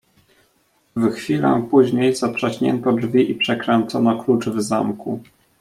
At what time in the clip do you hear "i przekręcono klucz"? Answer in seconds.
3.31-4.47